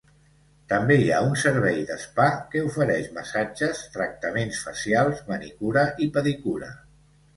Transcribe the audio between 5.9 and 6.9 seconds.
i pedicura.